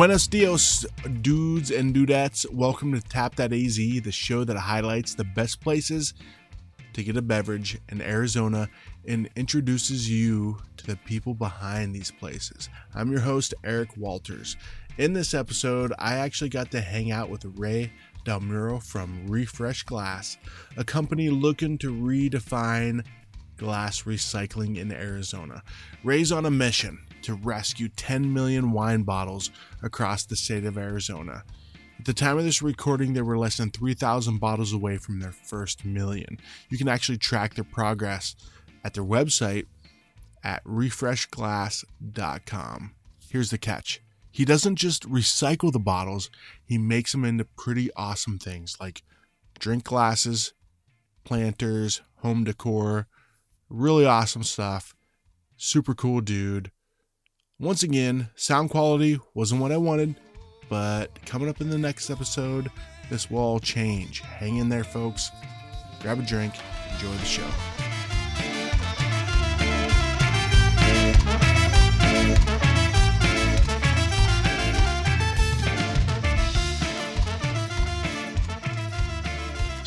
[0.00, 0.86] Buenos dias,
[1.20, 2.50] dudes and dudettes.
[2.50, 6.14] Welcome to Tap That AZ, the show that highlights the best places
[6.94, 8.70] to get a beverage in Arizona
[9.06, 12.70] and introduces you to the people behind these places.
[12.94, 14.56] I'm your host, Eric Walters.
[14.96, 17.92] In this episode, I actually got to hang out with Ray
[18.24, 20.38] Del Muro from Refresh Glass,
[20.78, 23.04] a company looking to redefine
[23.58, 25.62] glass recycling in Arizona.
[26.02, 29.50] Ray's on a mission to rescue 10 million wine bottles
[29.82, 31.42] across the state of Arizona.
[31.98, 35.32] At the time of this recording, they were less than 3,000 bottles away from their
[35.32, 36.38] first million.
[36.70, 38.34] You can actually track their progress
[38.84, 39.66] at their website
[40.42, 42.94] at refreshglass.com.
[43.28, 44.00] Here's the catch
[44.32, 46.30] he doesn't just recycle the bottles,
[46.64, 49.02] he makes them into pretty awesome things like
[49.58, 50.52] drink glasses,
[51.24, 53.06] planters, home decor.
[53.68, 54.94] Really awesome stuff.
[55.56, 56.70] Super cool dude.
[57.60, 60.14] Once again, sound quality wasn't what I wanted,
[60.70, 62.70] but coming up in the next episode,
[63.10, 64.22] this will all change.
[64.22, 65.30] Hang in there, folks.
[66.00, 66.54] Grab a drink,
[66.94, 67.89] enjoy the show.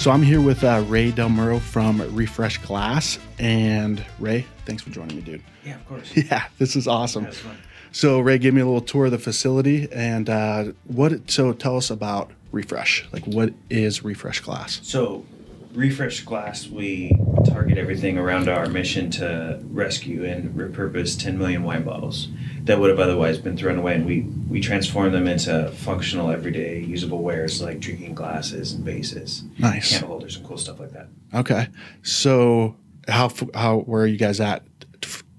[0.04, 4.90] So I'm here with uh, Ray Del Muro from Refresh Glass, and Ray, thanks for
[4.90, 5.42] joining me, dude.
[5.64, 6.12] Yeah, of course.
[6.18, 7.32] Yeah, this is awesome.
[7.32, 7.58] Fun.
[7.94, 11.32] So Ray gave me a little tour of the facility, and uh, what?
[11.32, 13.08] So tell us about Refresh.
[13.14, 14.82] Like, what is Refresh Glass?
[14.84, 15.26] So,
[15.74, 21.84] Refresh Glass, we target everything around our mission to rescue and repurpose 10 million wine
[21.84, 22.28] bottles
[22.64, 26.80] that would have otherwise been thrown away, and we we transform them into functional, everyday,
[26.80, 29.92] usable wares like drinking glasses and vases, Nice.
[29.92, 31.08] candle holders, and cool stuff like that.
[31.34, 31.68] Okay.
[32.02, 32.76] So
[33.08, 34.64] how how where are you guys at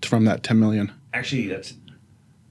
[0.03, 0.93] from that 10 million?
[1.13, 1.75] Actually, that's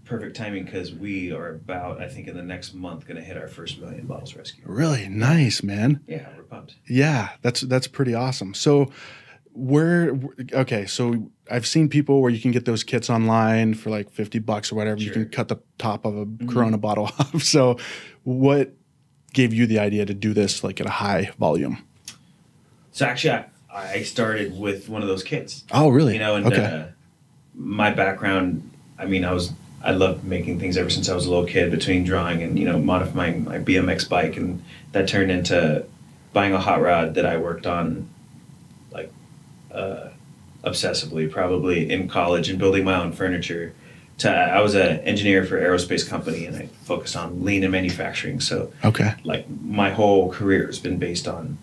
[0.06, 3.38] perfect timing because we are about, I think, in the next month, going to hit
[3.38, 4.68] our first million bottles rescued.
[4.68, 6.02] Really nice, man.
[6.08, 6.76] Yeah, we're pumped.
[6.88, 8.54] Yeah, that's that's pretty awesome.
[8.54, 8.92] So
[9.54, 10.20] where
[10.54, 14.40] okay, so I've seen people where you can get those kits online for like 50
[14.40, 15.02] bucks or whatever.
[15.02, 17.44] You can cut the top of a Corona bottle off.
[17.44, 17.78] So
[18.24, 18.74] what
[19.34, 21.84] gave you the idea to do this like at a high volume?
[22.92, 25.64] So actually, I, I started with one of those kits.
[25.72, 26.14] Oh, really?
[26.14, 26.64] you know and okay.
[26.64, 26.86] uh,
[27.56, 29.52] my background i mean i was
[29.84, 32.66] i loved making things ever since i was a little kid between drawing and you
[32.66, 35.86] know modifying my bmx bike and that turned into
[36.34, 38.10] buying a hot rod that i worked on
[39.74, 40.10] uh,
[40.64, 43.74] obsessively probably in college and building my own furniture
[44.18, 48.40] to i was an engineer for aerospace company and i focused on lean and manufacturing
[48.40, 49.14] so okay.
[49.24, 51.58] like my whole career has been based on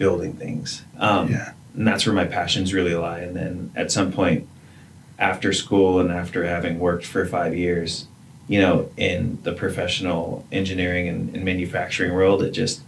[0.00, 0.82] building things.
[0.98, 1.52] Um, Yeah.
[1.76, 3.20] And that's where my passions really lie.
[3.20, 4.48] And then at some point
[5.20, 8.06] after school and after having worked for five years,
[8.48, 12.80] you know, in the professional engineering and, and manufacturing world, it just,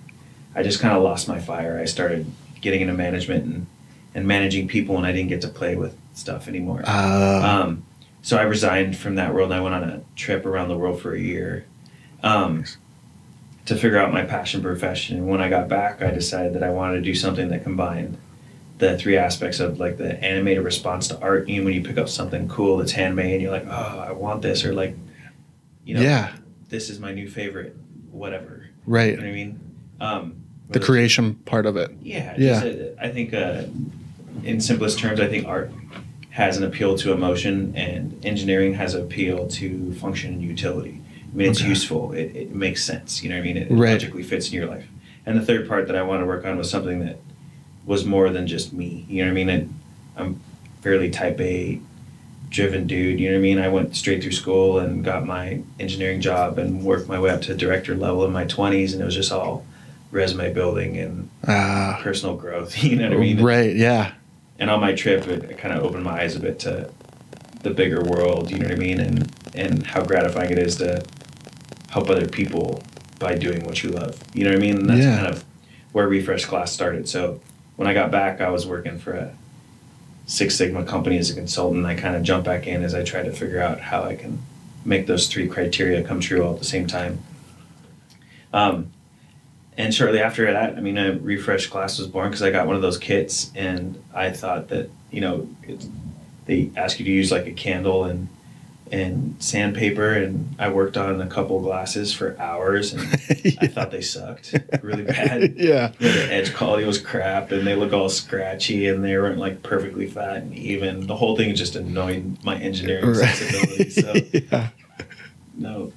[0.56, 1.78] I just kind of lost my fire.
[1.78, 2.26] I started
[2.60, 3.66] getting into management and,
[4.14, 6.82] and managing people and I didn't get to play with stuff anymore.
[6.84, 7.84] Uh, Um,
[8.22, 11.00] so I resigned from that world and I went on a trip around the world
[11.00, 11.64] for a year
[12.22, 12.64] um,
[13.66, 15.16] to figure out my passion profession.
[15.18, 18.18] And when I got back, I decided that I wanted to do something that combined
[18.78, 21.48] the three aspects of like the animated response to art.
[21.48, 24.12] You know, when you pick up something cool that's handmade and you're like, oh, I
[24.12, 24.96] want this, or like,
[25.84, 26.32] you know, yeah,
[26.68, 27.76] this is my new favorite,
[28.10, 28.66] whatever.
[28.86, 29.10] right.
[29.10, 29.60] You know what I mean?
[30.00, 30.36] Um,
[30.70, 31.90] The creation part of it.
[32.02, 32.60] yeah, Yeah.
[32.60, 33.64] just, uh, I think uh,
[34.44, 35.70] in simplest terms, I think art
[36.30, 41.00] has an appeal to emotion, and engineering has an appeal to function and utility.
[41.32, 41.68] I mean, it's Okay.
[41.68, 42.12] useful.
[42.12, 43.22] It, it makes sense.
[43.22, 43.56] You know what I mean?
[43.56, 44.86] It, it logically fits in your life.
[45.26, 47.18] And the third part that I wanted to work on was something that
[47.86, 49.04] was more than just me.
[49.08, 49.48] You know what I mean?
[49.50, 49.74] And
[50.16, 50.40] I'm
[50.80, 51.80] fairly type A
[52.50, 53.18] driven dude.
[53.20, 53.58] You know what I mean?
[53.58, 57.42] I went straight through school and got my engineering job and worked my way up
[57.42, 59.64] to director level in my 20s, and it was just all
[60.10, 62.76] resume building and Uh, personal growth.
[62.84, 63.42] You know what I mean?
[63.42, 63.74] right.
[63.74, 64.12] Yeah.
[64.62, 66.88] And on my trip, it, it kind of opened my eyes a bit to
[67.64, 68.48] the bigger world.
[68.48, 69.00] You know what I mean?
[69.00, 71.04] And and how gratifying it is to
[71.90, 72.80] help other people
[73.18, 74.22] by doing what you love.
[74.32, 74.76] You know what I mean?
[74.76, 75.16] And that's Yeah.
[75.16, 75.44] kind of
[75.90, 77.08] where Refresh Glass started.
[77.08, 77.40] So
[77.74, 79.34] when I got back, I was working for a
[80.26, 81.84] Six Sigma company as a consultant.
[81.84, 84.38] I kind of jumped back in as I tried to figure out how I can
[84.84, 87.18] make those three criteria come true all at the same time.
[88.52, 88.92] Um,
[89.76, 92.76] and shortly after that, I mean, a Refresh Glass was born because I got one
[92.76, 95.86] of those kits, and I thought that you know, it,
[96.46, 98.28] they ask you to use like a candle and
[98.92, 103.02] and sandpaper, and I worked on a couple glasses for hours, and
[103.60, 105.54] I thought they sucked really bad.
[105.56, 105.92] yeah.
[105.98, 109.38] You know, the edge quality was crap, and they look all scratchy, and they weren't
[109.38, 111.06] like perfectly flat and even.
[111.06, 113.94] The whole thing just annoyed my engineering sensibilities.
[113.94, 114.14] So
[114.50, 114.68] yeah.
[115.54, 115.92] no,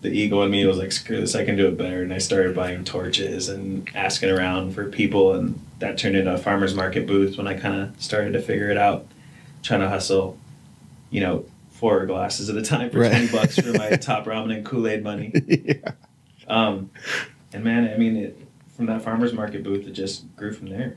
[0.00, 2.02] the ego in me was like, screw this, I can do it better.
[2.02, 6.38] And I started buying torches and asking around for people, and that turned into a
[6.38, 9.06] farmer's market booth when I kind of started to figure it out,
[9.62, 10.38] trying to hustle,
[11.10, 13.10] you know, four glasses at a time for Right.
[13.10, 15.32] 20 bucks for my top ramen and Kool Aid money.
[15.46, 15.92] yeah.
[16.46, 16.90] Um,
[17.52, 20.96] and man, I mean, it, from that farmer's market booth, it just grew from there.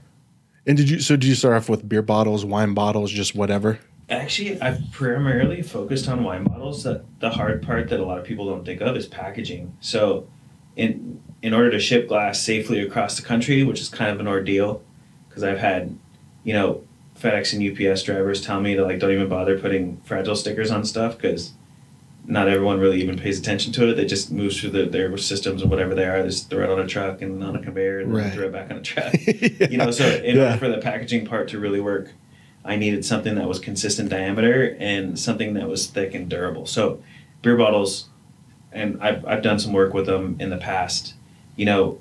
[0.66, 1.00] And did you?
[1.00, 3.80] So did you start off with beer bottles, wine bottles, just whatever?
[4.12, 6.84] Actually, I've primarily focused on wine bottles.
[6.84, 9.76] That the hard part that a lot of people don't think of is packaging.
[9.80, 10.28] So,
[10.76, 14.28] in in order to ship glass safely across the country, which is kind of an
[14.28, 14.84] ordeal,
[15.30, 15.98] because I've had,
[16.44, 16.84] you know,
[17.20, 20.84] FedEx and UPS drivers tell me to like don't even bother putting fragile stickers on
[20.84, 21.54] stuff because
[22.26, 23.96] not everyone really even pays attention to it.
[23.96, 26.22] They just move through the, their systems and whatever they are.
[26.22, 28.32] They just throw it on a truck and on a conveyor and Right.
[28.34, 30.48] throw it back on a truck you know so in Yeah.
[30.48, 32.12] order for the packaging part to really work
[32.66, 37.02] i needed something that was consistent diameter and something that was thick and durable so
[37.42, 38.10] beer bottles
[38.72, 41.14] and i've, I've done some work with them in the past
[41.56, 42.00] you know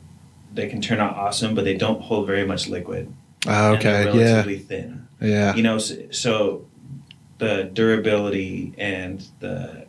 [0.53, 3.13] they can turn out awesome but they don't hold very much liquid
[3.45, 4.05] they're okay.
[4.05, 4.05] Yeah.
[4.35, 5.55] relatively thin Yeah.
[5.55, 6.67] you know so, so
[7.39, 9.87] the durability and the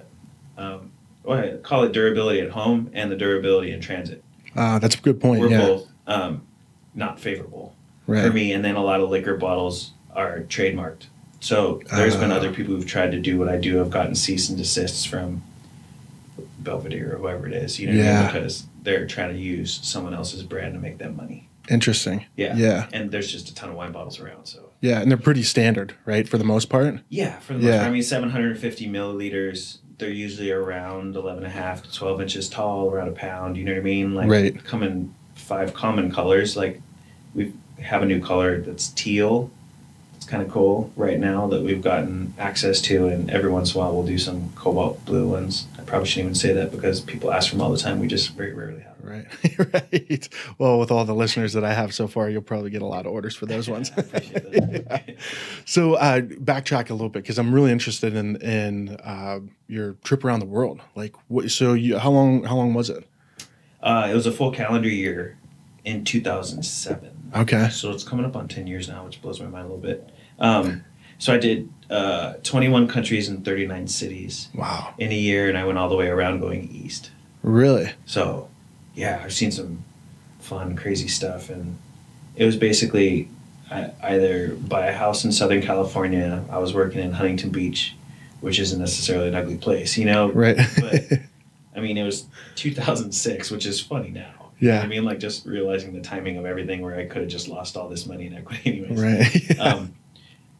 [0.57, 0.91] um,
[1.23, 4.23] well, call it durability at home and the durability in transit
[4.55, 5.39] Ah, that's a good point.
[5.41, 5.59] were yeah.
[5.65, 6.41] both um,
[6.95, 7.75] not favorable
[8.07, 8.25] Right.
[8.25, 8.51] for me.
[8.51, 11.03] And then a lot of liquor bottles are trademarked.
[11.39, 12.35] So there's been Ah.
[12.35, 13.77] other people who've tried to do what I do.
[13.77, 15.41] Have gotten cease and desists from
[16.59, 17.79] Belvedere or whoever it is.
[17.79, 18.21] You know, what I mean?
[18.21, 18.31] Yeah.
[18.31, 21.47] because they're trying to use someone else's brand to make them money.
[21.69, 22.25] Interesting.
[22.35, 22.55] Yeah.
[22.55, 22.87] Yeah.
[22.93, 24.45] And there's just a ton of wine bottles around.
[24.45, 26.99] So Yeah, and they're pretty standard, right, for the most part.
[27.09, 27.77] yeah, for the most Yeah.
[27.77, 29.77] part, I mean, 750 milliliters.
[29.99, 33.57] They're usually around 11 and a half to 12 inches tall, around a pound.
[33.57, 34.15] You know what I mean?
[34.15, 34.63] Like Right.
[34.63, 36.57] come in five common colors.
[36.57, 36.81] Like
[37.35, 39.51] we have a new color that's teal.
[40.21, 43.81] It's kind of cool right now that we've gotten access to, and every once in
[43.81, 45.65] a while we'll do some cobalt blue ones.
[45.79, 47.99] I probably shouldn't even say that because people ask for them all the time.
[47.99, 49.25] We just very rarely have them.
[49.57, 49.73] Right.
[49.91, 50.29] right.
[50.59, 53.07] Well, with all the listeners that I have so far, you'll probably get a lot
[53.07, 53.91] of orders for those ones.
[53.97, 55.05] I appreciate that.
[55.07, 55.15] Yeah.
[55.65, 60.23] So uh, backtrack a little bit because I'm really interested in in uh, your trip
[60.23, 60.81] around the world.
[60.93, 63.07] Like, what, so you, how long how long was it?
[63.81, 65.39] Uh, it was a full calendar year
[65.83, 67.20] in 2007.
[67.35, 67.69] Okay.
[67.69, 70.09] So it's coming up on 10 years now, which blows my mind a little bit.
[70.39, 70.83] Um,
[71.17, 74.93] so I did uh, 21 countries and 39 cities Wow.
[74.97, 77.11] in a year, and I went all the way around going east.
[77.43, 77.91] Really?
[78.05, 78.49] So,
[78.95, 79.83] yeah, I've seen some
[80.39, 81.77] fun, crazy stuff, and
[82.35, 83.29] it was basically
[83.69, 86.43] I, either buy a house in Southern California.
[86.49, 87.95] I was working in Huntington Beach,
[88.41, 90.31] which isn't necessarily an ugly place, you know.
[90.31, 90.57] Right.
[90.79, 91.19] But
[91.75, 92.25] I mean, it was
[92.55, 94.40] 2006, which is funny now.
[94.61, 94.81] You know yeah.
[94.81, 97.75] I mean, like just realizing the timing of everything, where I could have just lost
[97.75, 99.01] all this money in equity, anyways.
[99.01, 99.59] Right.
[99.59, 99.95] Um,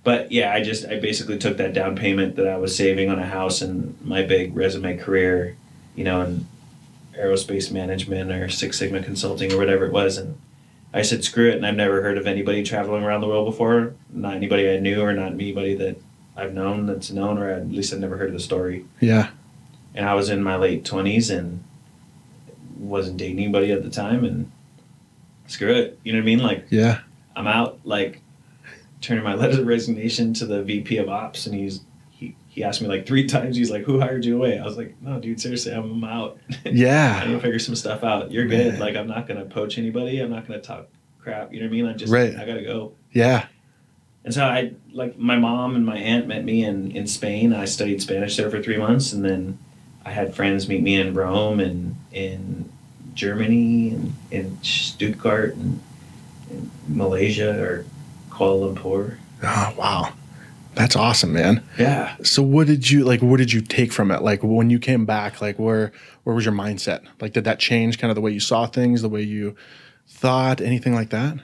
[0.03, 3.19] but yeah, I just I basically took that down payment that I was saving on
[3.19, 5.55] a house and my big resume career,
[5.95, 6.47] you know, in
[7.13, 10.39] aerospace management or Six Sigma consulting or whatever it was, and
[10.93, 13.93] I said screw it, and I've never heard of anybody traveling around the world before,
[14.11, 15.97] not anybody I knew or not anybody that
[16.35, 18.85] I've known that's known, or at least I've never heard of the story.
[18.99, 19.29] yeah.
[19.93, 21.63] And I was in my late twenties and
[22.91, 24.51] wasn't dating anybody at the time, and
[25.47, 26.67] screw it, you know what I mean, like.
[26.69, 26.99] Yeah.
[27.35, 28.21] I'm out like
[28.99, 31.81] turning my letter of resignation to the VP of Ops, and he's
[32.11, 33.55] he, he asked me like three times.
[33.55, 36.37] He's like, "Who hired you away?" I was like, "No, dude, seriously, I'm out.
[36.65, 38.31] Yeah, I'm gonna figure some stuff out.
[38.31, 38.73] You're good.
[38.73, 38.79] Man.
[38.79, 40.19] Like, I'm not gonna poach anybody.
[40.19, 40.87] I'm not gonna talk
[41.19, 41.53] crap.
[41.53, 41.85] You know what I mean?
[41.87, 42.35] I just Right.
[42.35, 43.47] I gotta go." Yeah.
[44.23, 47.53] And so I like my mom and my aunt met me in in Spain.
[47.53, 49.57] I studied Spanish there for three months, and then
[50.05, 52.71] I had friends meet me in Rome and in
[53.13, 55.81] Germany and in Stuttgart and
[56.49, 57.85] in Malaysia or
[58.29, 59.17] Kuala Lumpur.
[59.43, 60.13] Oh wow.
[60.73, 61.63] That's awesome, man.
[61.77, 62.15] Yeah.
[62.23, 64.21] So what did you like what did you take from it?
[64.21, 65.91] Like when you came back, like where
[66.23, 67.03] where was your mindset?
[67.19, 69.55] Like did that change kind of the way you saw things, the way you
[70.07, 71.37] thought, anything like that?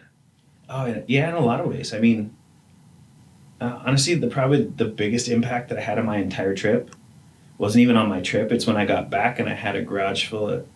[0.70, 1.30] Oh yeah, yeah.
[1.30, 1.94] In a lot of ways.
[1.94, 2.36] I mean,
[3.60, 6.96] uh, honestly, the probably the biggest impact that I had on my entire trip
[7.58, 8.52] wasn't even on my trip.
[8.52, 10.68] It's when I got back and I had a garage full of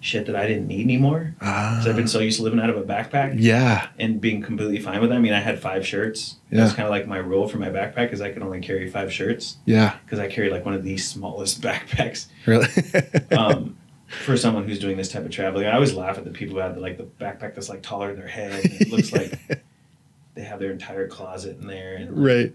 [0.00, 1.34] shit that I didn't need anymore.
[1.40, 1.82] Ah.
[1.86, 3.34] I've been so used to living out of a backpack.
[3.38, 3.88] yeah.
[3.98, 5.14] and being completely fine with it.
[5.14, 6.36] I mean, I had five shirts.
[6.50, 6.60] Yeah.
[6.60, 9.12] That's kind of like my rule for my backpack is I can only carry five
[9.12, 9.96] shirts Yeah.
[10.04, 12.68] because I carry like one of the smallest backpacks Really?
[13.36, 13.76] um,
[14.24, 15.66] for someone who's doing this type of traveling.
[15.66, 18.08] I always laugh at the people who have the, like the backpack that's like taller
[18.08, 18.64] than their head.
[18.64, 19.64] And it looks like
[20.34, 22.52] they have their entire closet in there and right.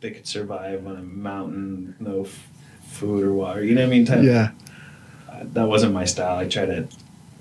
[0.00, 2.48] they could survive on a mountain, no f-
[2.88, 3.64] food or water.
[3.64, 4.04] You know what I mean?
[4.04, 4.50] Type, Yeah.
[4.50, 4.63] uh,
[5.42, 6.36] that wasn't my style.
[6.38, 6.88] I tried to.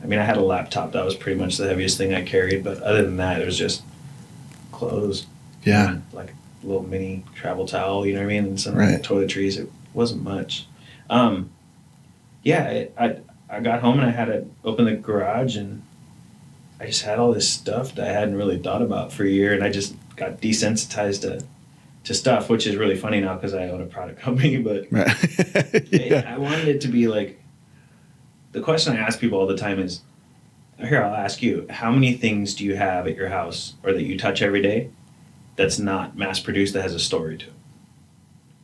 [0.04, 0.92] I mean, I had a laptop.
[0.92, 2.64] That was pretty much the heaviest thing I carried.
[2.64, 3.84] But other than that, it was just
[4.72, 5.26] clothes.
[5.64, 6.00] Yeah.
[6.12, 6.34] like
[6.64, 8.06] a little mini travel towel.
[8.06, 8.46] You know what I mean?
[8.46, 9.02] And some Right.
[9.02, 9.58] toiletries.
[9.58, 10.66] It wasn't much.
[11.10, 11.50] Um,
[12.44, 13.18] yeah, it, I
[13.50, 15.84] I got home and I had to open the garage and
[16.80, 19.54] I just had all this stuff that I hadn't really thought about for a year,
[19.54, 21.46] and I just got desensitized to
[22.06, 24.58] to stuff, which is really funny now because I own a product company.
[24.58, 25.08] But Right.
[25.94, 27.40] it- I wanted it to be like
[28.54, 30.02] the question I ask people all the time is,
[30.80, 34.04] here I'll ask you, how many things do you have at your house or that
[34.04, 34.90] you touch every day
[35.56, 37.54] that's not mass produced that has a story to it?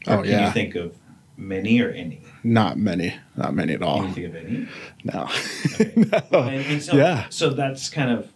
[0.07, 0.47] Or Oh, can yeah.
[0.47, 0.95] you think of
[1.37, 2.21] many or any?
[2.43, 3.15] Not many.
[3.35, 3.99] Not many at all.
[3.99, 4.67] Can you think of any?
[5.03, 5.29] No.
[5.75, 5.93] Okay.
[6.31, 6.39] no.
[6.43, 7.25] And, and so, Yeah.
[7.29, 8.31] so that's kind of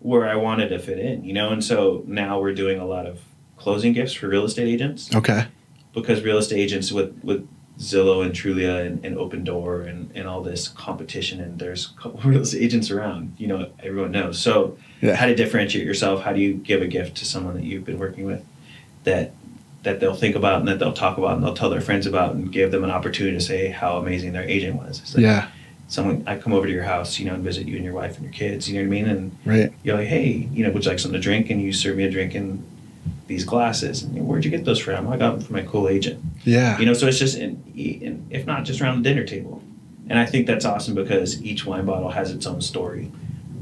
[0.00, 1.50] where I wanted to fit in, you know.
[1.50, 3.20] And so now we're doing a lot of
[3.56, 5.46] closing gifts for real estate agents Okay.
[5.92, 7.48] because real estate agents with with
[7.78, 12.18] Zillow and Trulia and, and Opendoor and, and all this competition and there's a couple
[12.30, 14.38] of estate agents around, you know, everyone knows.
[14.38, 15.14] So Yeah.
[15.14, 16.22] how to differentiate yourself?
[16.22, 18.44] How do you give a gift to someone that you've been working with
[19.04, 19.32] that
[19.84, 22.34] that they'll think about and that they'll talk about and they'll tell their friends about
[22.34, 24.98] and give them an opportunity to say how amazing their agent was.
[24.98, 25.46] It's like, Yeah.
[25.86, 28.16] someone I come over to your house, you know, and visit you and your wife
[28.16, 29.08] and your kids, you know what I mean?
[29.08, 29.72] And Right.
[29.84, 31.48] you're like, hey, you know, would you like something to drink?
[31.48, 32.64] And you serve me a drink in
[33.28, 34.02] these glasses.
[34.02, 35.06] And where'd you get those from?
[35.08, 36.20] I got them from my cool agent.
[36.44, 36.76] Yeah.
[36.78, 39.62] You know, so it's just, in, in, if not just around the dinner table.
[40.08, 43.12] And I think that's awesome because each wine bottle has its own story.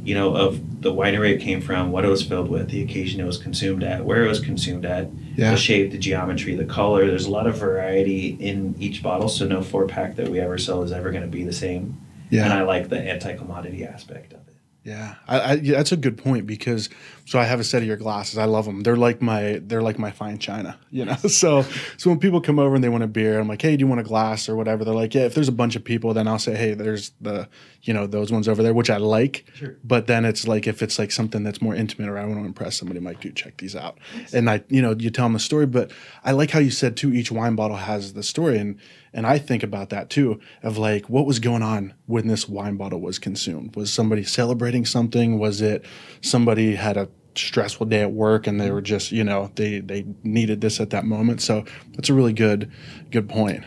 [0.04, 3.20] You know, of the winery it came from, what it was filled with, the occasion
[3.20, 5.50] it was consumed at, where it was consumed at, Yeah.
[5.50, 7.08] the shape, the geometry, the color.
[7.08, 10.58] There's a lot of variety in each bottle, so no four pack that we ever
[10.58, 12.00] sell is ever going to be the same.
[12.30, 12.44] Yeah.
[12.44, 14.54] And I like the anti commodity aspect of it.
[14.86, 16.88] Yeah, I, I, yeah, that's a good point because
[17.24, 18.38] so I have a set of your glasses.
[18.38, 18.84] I love them.
[18.84, 21.16] They're like my they're like my fine china, you know.
[21.26, 21.62] So
[21.96, 23.88] so when people come over and they want a beer, I'm like, hey, do you
[23.88, 24.84] want a glass or whatever?
[24.84, 25.22] They're like, yeah.
[25.22, 27.48] If there's a bunch of people, then I'll say, hey, there's the
[27.82, 29.44] you know those ones over there, which I like.
[29.54, 29.76] Sure.
[29.82, 32.44] But then it's like if it's like something that's more intimate or I want to
[32.44, 33.98] impress somebody, I'm like, dude, check these out.
[34.32, 35.90] And I you know you tell them the story, but
[36.24, 37.12] I like how you said too.
[37.12, 38.78] Each wine bottle has the story, and
[39.12, 42.76] and I think about that too of like what was going on when this wine
[42.76, 43.76] bottle was consumed.
[43.76, 45.38] Was somebody celebrating something?
[45.38, 45.84] Was it
[46.20, 50.06] somebody had a stressful day at work and they were just you know they they
[50.22, 51.40] needed this at that moment?
[51.40, 52.70] So that's a really good
[53.10, 53.64] good point.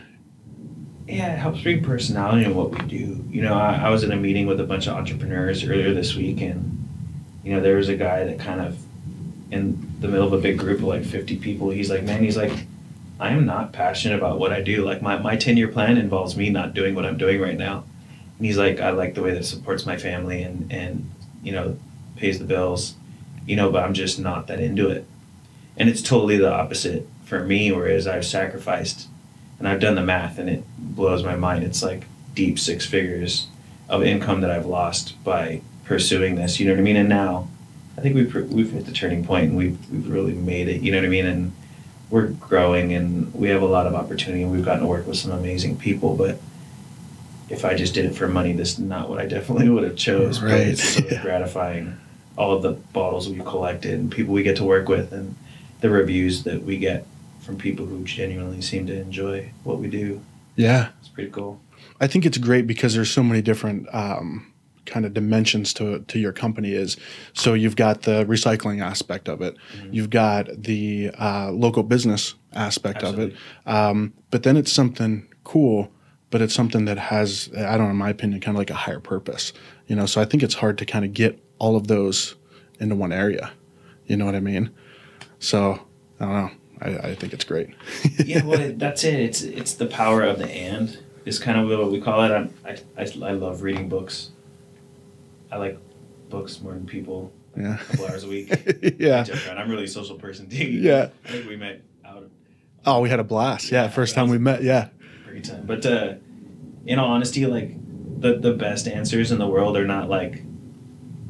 [1.08, 3.24] Yeah, it helps bring personality in what we do.
[3.30, 6.14] You know, I, I was in a meeting with a bunch of entrepreneurs earlier this
[6.14, 6.88] week, and
[7.42, 8.78] you know, there was a guy that kind of
[9.50, 11.70] in the middle of a big group of like 50 people.
[11.70, 12.52] He's like, man, he's like,
[13.20, 14.82] I am not passionate about what I do.
[14.82, 17.84] Like my my 10 year plan involves me not doing what I'm doing right now.
[18.38, 21.10] And he's like, I like the way that supports my family and and
[21.42, 21.76] you know
[22.16, 22.94] pays the bills,
[23.46, 25.06] you know, but I'm just not that into it.
[25.76, 27.70] And it's totally the opposite for me.
[27.70, 29.06] Whereas I've sacrificed
[29.58, 31.62] and I've done the math and it blows my mind.
[31.62, 33.48] It's like deep six figures
[33.86, 36.58] of income that I've lost by pursuing this.
[36.58, 36.96] You know what I mean?
[36.96, 37.48] And now
[37.98, 40.80] I think we've we've hit the turning point and we've we've really made it.
[40.80, 41.26] You know what I mean?
[41.26, 41.52] And
[42.10, 45.16] we're growing and we have a lot of opportunity and we've gotten to work with
[45.16, 46.16] some amazing people.
[46.16, 46.40] But
[47.48, 49.96] if I just did it for money, this is not what I definitely would have
[49.96, 50.38] chose.
[50.40, 50.66] But Right.
[50.68, 51.22] it's so Yeah.
[51.22, 51.96] gratifying.
[52.36, 55.34] All of the bottles we've collected and people we get to work with and
[55.80, 57.06] the reviews that we get
[57.40, 60.20] from people who genuinely seem to enjoy what we do.
[60.56, 61.60] Yeah, It's pretty cool.
[62.00, 64.46] I think it's great because there's so many different um,
[64.86, 66.96] kind of dimensions to to your company is.
[67.32, 69.92] So you've got the recycling aspect of it, Mm-hmm.
[69.92, 73.34] you've got the uh, local business aspect of it,
[73.66, 75.90] um, but then it's something cool.
[76.30, 78.74] But it's something that has, I don't know, in my opinion, kind of like a
[78.74, 79.52] higher purpose.
[79.88, 82.36] You know, so I think it's hard to kind of get all of those
[82.78, 83.50] into one area.
[84.06, 84.70] You know what I mean?
[85.40, 85.80] So
[86.20, 86.50] I don't know.
[86.82, 87.70] I, I think it's great.
[88.24, 89.14] yeah, well, that's it.
[89.18, 92.30] It's it's the power of the and is kind of what we call it.
[92.30, 94.30] I'm, I, I I love reading books.
[95.50, 95.78] I like
[96.28, 97.32] books more than people.
[97.56, 97.74] Yeah.
[97.74, 98.48] A couple hours a week.
[98.98, 99.24] yeah.
[99.56, 100.64] I'm really a social person too.
[100.64, 101.08] Yeah.
[101.24, 102.30] I think we met out of
[102.86, 103.70] Oh, we had a blast.
[103.70, 104.62] Yeah, Yeah, first time we met.
[104.62, 104.88] Yeah.
[105.26, 105.66] great time.
[105.66, 106.14] But uh,
[106.86, 107.74] in all honesty, like
[108.20, 110.42] the the best answers in the world are not like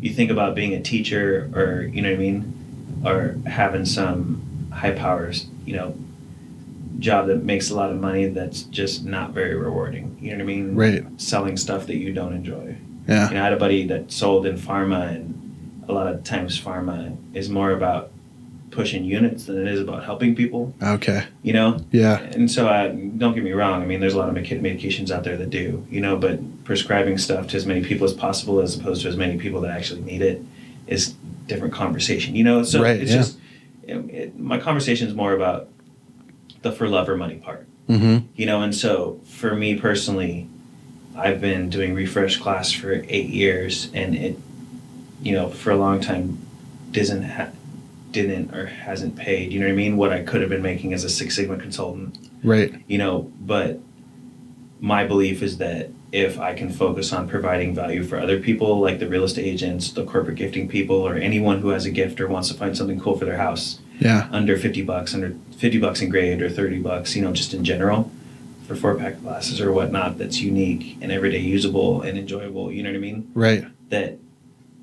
[0.01, 4.69] you think about being a teacher or you know what I mean, or having some
[4.73, 5.97] high powers, you know,
[6.99, 10.19] job that makes a lot of money that's just not very rewarding.
[10.21, 10.75] You know what I mean?
[10.77, 11.05] Right.
[11.21, 12.77] Selling stuff that you don't enjoy.
[13.11, 13.29] Yeah.
[13.29, 16.59] You know, I had a buddy that sold in pharma, and a lot of times
[16.61, 18.13] pharma is more about
[18.71, 20.73] pushing units than it is about helping people.
[20.81, 21.25] Okay.
[21.43, 22.21] You know, Yeah.
[22.21, 23.83] and so, uh, don't get me wrong.
[23.83, 27.19] I mean, there's a lot of medications out there that do, you know, but prescribing
[27.19, 30.03] stuff to as many people as possible, as opposed to as many people that actually
[30.03, 30.41] need it,
[30.87, 31.15] is
[31.49, 32.37] different conversation.
[32.37, 33.17] You know, so Right, it's yeah.
[33.17, 33.39] just
[33.83, 35.67] it, it, my conversation is more about
[36.63, 37.67] the for love or money part.
[37.89, 38.27] Mm-hmm.
[38.37, 40.47] You know, and so for me personally,
[41.21, 44.39] I've been doing Refresh Glass for eight years, and it,
[45.23, 46.39] you know, for a long time,
[46.93, 47.51] doesn't ha-
[48.11, 49.53] didn't or hasn't paid.
[49.53, 49.97] You know what I mean?
[49.97, 52.75] What I could have been making as a Six Sigma consultant Right.
[52.89, 53.79] you know but
[54.81, 58.99] my belief is that if I can focus on providing value for other people, like
[58.99, 62.27] the real estate agents, the corporate gifting people, or anyone who has a gift or
[62.29, 64.27] wants to find something cool for their house, Yeah.
[64.33, 67.63] under 50 bucks, under 50 bucks in grade or 30 bucks, you know, just in
[67.63, 68.11] general
[68.71, 72.91] for four pack glasses or whatnot that's unique and everyday usable and enjoyable, you know
[72.91, 73.29] what I mean?
[73.35, 73.65] Right.
[73.89, 74.17] That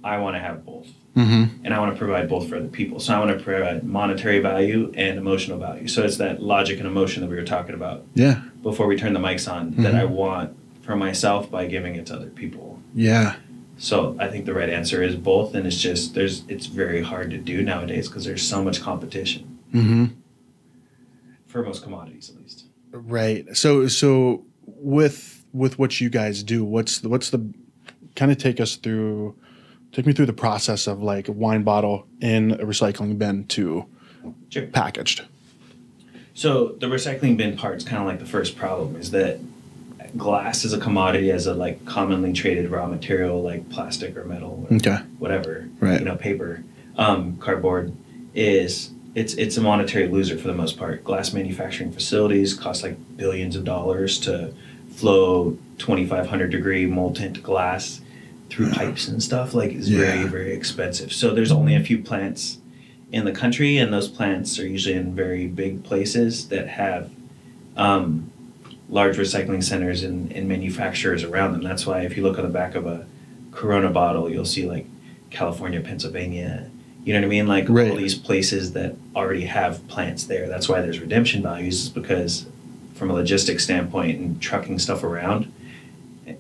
[0.03, 1.65] I want to have both Mm-hmm.
[1.65, 3.00] and I want to provide both for other people.
[3.00, 5.88] So I want to provide monetary value and emotional value.
[5.88, 8.41] So it's that logic and emotion that we were talking about Yeah.
[8.62, 10.00] before we turn the mics on that Mhm.
[10.00, 12.79] I want for myself by giving it to other people.
[12.94, 13.38] Yeah.
[13.79, 17.32] So I think the right answer is both, and it's just there's it's very hard
[17.32, 20.06] to do nowadays because there's so much competition Mm-hmm.
[21.48, 22.65] for most commodities at least.
[23.01, 23.56] Right.
[23.56, 27.54] So so with with what you guys do, what's the, what's the
[28.16, 29.36] kind of take us through
[29.92, 33.86] take me through the process of like a wine bottle in a recycling bin to
[34.50, 34.68] Sure.
[34.68, 35.24] packaged.
[36.34, 39.39] So the recycling bin part's kind of like the first problem is that
[40.18, 44.66] glass is a commodity as a like commonly traded raw material like plastic or metal
[44.70, 44.98] or Okay.
[45.20, 46.00] whatever Right.
[46.00, 46.63] you know paper
[46.98, 47.94] um, cardboard
[48.34, 51.03] is it's it's a monetary loser for the most part.
[51.03, 54.53] Glass manufacturing facilities cost like billions of dollars to
[54.91, 58.00] flow 2500 degree molten glass
[58.51, 59.55] through pipes and stuff.
[59.55, 61.12] Like it's very very expensive.
[61.12, 62.59] So there's only a few plants
[63.12, 67.09] in the country and those plants are usually in very big places that have
[67.75, 68.29] um,
[68.88, 71.63] large recycling centers and, and manufacturers around them.
[71.63, 73.07] That's why if you look on the back of a
[73.51, 74.86] corona bottle you'll see like
[75.31, 76.69] california pennsylvania
[77.07, 77.89] you know what i mean like Right.
[77.89, 82.45] all these places that already have plants there that's why there's redemption values is because
[82.95, 85.51] from a logistics standpoint and trucking stuff around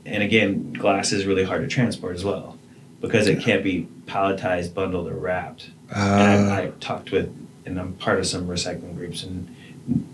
[0.05, 2.57] and again glass is really hard to transport as well
[2.99, 7.27] because it can't be palletized bundled or wrapped Uh, and I've, I've talked with,
[7.65, 9.47] and I'm part of some recycling groups and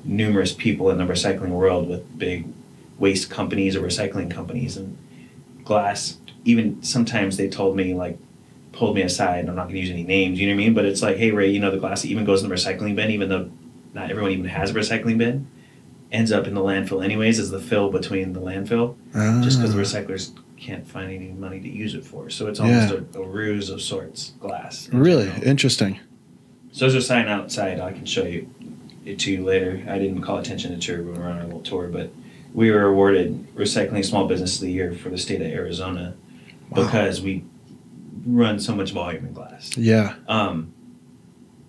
[0.06, 2.46] numerous people in the recycling world with big
[3.00, 4.96] waste companies or recycling companies and
[5.64, 6.18] glass.
[6.46, 8.20] Even sometimes they told me like,
[8.74, 9.40] pulled me aside.
[9.40, 10.40] And I'm not going to use any names.
[10.40, 10.74] You know what I mean?
[10.74, 12.96] But it's like, hey Ray, you know the glass that even goes in the recycling
[12.96, 13.50] bin, even though
[13.94, 15.48] not everyone even has a recycling bin,
[16.12, 18.96] ends up in the landfill anyways as the fill between the landfill
[19.44, 22.30] just because the ah, recyclers can't find any money to use it for.
[22.30, 24.88] So it's almost a, a ruse of sorts, glass.
[24.90, 25.44] in really general.
[25.48, 26.00] interesting.
[26.72, 27.80] So there's a sign outside.
[27.80, 28.50] I can show you
[29.06, 29.84] it to you later.
[29.88, 32.12] I didn't call attention to it when we were on our little tour, but
[32.54, 36.16] we were awarded Recycling Small Business of the Year for the state of Arizona
[36.70, 36.86] Wow.
[36.86, 37.44] because we
[38.26, 39.76] run so much volume in glass.
[39.78, 40.16] Yeah.
[40.28, 40.74] Um,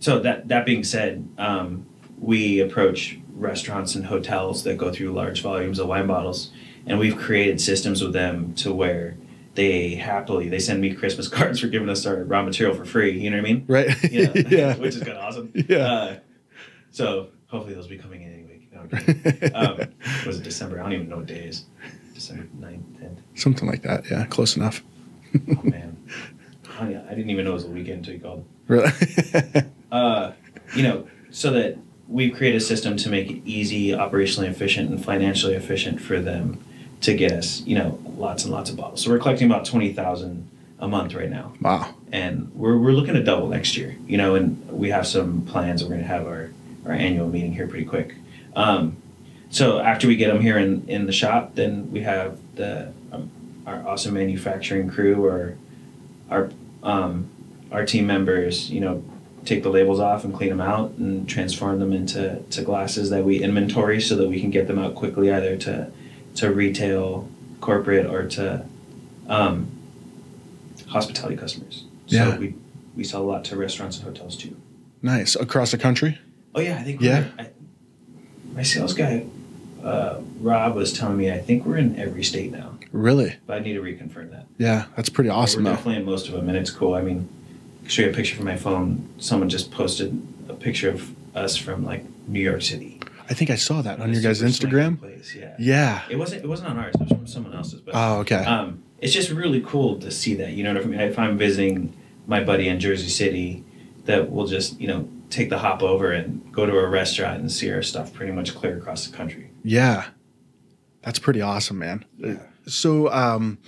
[0.00, 1.86] so that that being said, um,
[2.18, 6.50] we approach restaurants and hotels that go through large volumes of wine bottles,
[6.86, 9.16] and we've created systems with them to where
[9.54, 13.18] they happily they send me Christmas cards for giving us our raw material for free.
[13.18, 13.64] You know what I mean?
[13.66, 14.02] Right.
[14.12, 14.76] You know, yeah.
[14.78, 15.52] which is kind of awesome.
[15.54, 15.78] Yeah.
[15.78, 16.18] Uh,
[16.90, 18.72] so hopefully those will be coming in any week.
[18.72, 18.80] No,
[19.54, 19.88] I'm um,
[20.26, 20.80] was it December?
[20.80, 21.64] I don't even know what day is.
[22.14, 23.16] December 9th, 10th.
[23.34, 24.08] Something like that.
[24.10, 24.24] Yeah.
[24.26, 24.82] Close enough.
[25.34, 25.93] Oh, man.
[26.80, 28.44] Oh, yeah, I didn't even know it was a weekend until you called.
[28.66, 28.90] Really.
[29.92, 30.32] uh,
[30.74, 35.04] you know, so that we've created a system to make it easy, operationally efficient, and
[35.04, 36.62] financially efficient for them
[37.02, 39.02] to get us, you know, lots and lots of bottles.
[39.02, 41.94] So we're collecting about twenty thousand a month right now, wow.
[42.12, 43.96] and we're we're looking to double next year.
[44.06, 45.82] You know, and we have some plans.
[45.82, 46.50] We're going to have our
[46.86, 48.14] our annual meeting here pretty quick.
[48.56, 48.96] Um,
[49.50, 53.30] so after we get them here in in the shop, then we have the um,
[53.66, 55.56] our awesome manufacturing crew or
[56.30, 56.50] our
[56.84, 57.28] um,
[57.72, 59.02] our team members, you know,
[59.44, 63.24] take the labels off and clean them out and transform them into to glasses that
[63.24, 65.90] we inventory so that we can get them out quickly either to
[66.36, 67.28] to retail,
[67.60, 68.64] corporate, or to
[69.28, 69.70] um,
[70.88, 71.84] hospitality customers.
[72.06, 72.32] Yeah.
[72.34, 72.54] So we
[72.96, 74.56] we sell a lot to restaurants and hotels too.
[75.02, 75.34] Nice.
[75.34, 76.18] Across the country.
[76.54, 77.28] Oh yeah, I think Yeah.
[77.38, 77.50] we're, I,
[78.54, 79.26] my sales guy
[79.82, 83.34] uh, Rob was telling me I think we're in every state now, Really.
[83.46, 84.46] but I need to reconfirm that.
[84.56, 84.86] Yeah.
[84.96, 85.76] That's pretty awesome We're though.
[85.76, 86.94] definitely in most of them, and it's cool.
[86.94, 87.28] I mean,
[87.80, 89.08] I can show you a picture from my phone.
[89.18, 93.56] Someone just posted a picture of us from like New York City I think I
[93.56, 94.98] saw that on your guys' Instagram.
[95.00, 95.54] Place, yeah.
[95.58, 96.02] Yeah.
[96.10, 96.44] It wasn't.
[96.44, 96.94] It wasn't on ours.
[96.94, 97.80] It was from someone else's.
[97.80, 98.44] But Oh, okay.
[98.44, 100.50] um, it's just really cool to see that.
[100.52, 101.00] You know what I mean?
[101.00, 103.64] If I'm visiting my buddy in Jersey City,
[104.04, 107.50] that will just you know take the hop over and go to a restaurant and
[107.50, 109.48] see our stuff pretty much clear across the country.
[109.62, 110.04] Yeah.
[111.04, 112.04] That's pretty awesome, man.
[112.18, 112.36] Yeah.
[112.66, 113.58] So, um,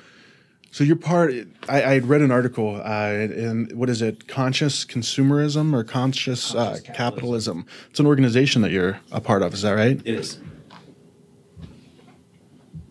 [0.70, 1.32] so you're part.
[1.68, 4.26] I, I had read an article uh, in what is it?
[4.26, 6.94] Conscious consumerism or conscious, uh, capitalism.
[6.94, 7.66] capitalism.
[7.90, 9.52] It's an organization that you're a part of.
[9.54, 10.00] Is that right?
[10.04, 10.38] It is.